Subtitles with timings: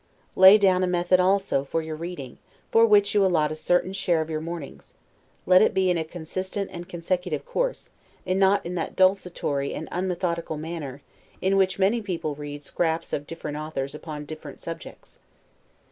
[0.35, 2.39] Lay down a method also for your reading,
[2.71, 4.95] for which you allot a certain share of your mornings;
[5.45, 7.91] let it be in a consistent and consecutive course,
[8.25, 11.03] and not in that desultory and unmethodical manner,
[11.39, 15.19] in which many people read scraps of different authors, upon different subjects.